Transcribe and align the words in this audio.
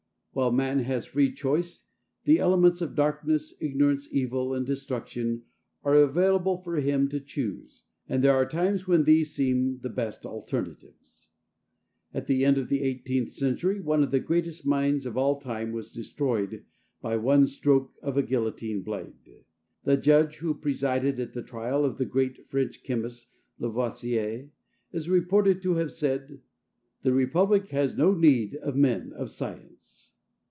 While 0.33 0.53
man 0.53 0.79
has 0.79 1.05
free 1.05 1.33
choice, 1.33 1.87
the 2.23 2.39
elements 2.39 2.79
of 2.79 2.95
darkness, 2.95 3.53
ignorance, 3.59 4.07
evil 4.13 4.53
and 4.53 4.65
destruction 4.65 5.43
are 5.83 5.95
available 5.95 6.61
for 6.63 6.77
him 6.77 7.09
to 7.09 7.19
choose, 7.19 7.83
and 8.07 8.23
there 8.23 8.31
are 8.33 8.45
times 8.45 8.87
when 8.87 9.03
these 9.03 9.35
seem 9.35 9.79
the 9.81 9.89
best 9.89 10.25
alternatives. 10.25 11.31
At 12.13 12.27
the 12.27 12.45
end 12.45 12.57
of 12.57 12.69
the 12.69 12.79
18th 12.79 13.27
century 13.29 13.81
one 13.81 14.03
of 14.03 14.11
the 14.11 14.21
greatest 14.21 14.65
minds 14.65 15.05
of 15.05 15.17
all 15.17 15.37
time 15.37 15.73
was 15.73 15.91
destroyed 15.91 16.63
by 17.01 17.17
one 17.17 17.45
stroke 17.45 17.93
of 18.01 18.15
a 18.15 18.23
guillotine 18.23 18.83
blade. 18.83 19.43
The 19.83 19.97
judge 19.97 20.37
who 20.37 20.53
presided 20.53 21.19
at 21.19 21.33
the 21.33 21.43
trial 21.43 21.83
of 21.83 21.97
the 21.97 22.05
great 22.05 22.47
French 22.47 22.83
chemist 22.85 23.33
Lavoisier 23.59 24.49
is 24.93 25.09
reported 25.09 25.61
to 25.63 25.75
have 25.75 25.91
said, 25.91 26.39
"The 27.01 27.11
Republic 27.11 27.67
has 27.71 27.97
no 27.97 28.13
need 28.13 28.55
of 28.55 28.77
men 28.77 29.11
of 29.11 29.29
science." 29.29 30.07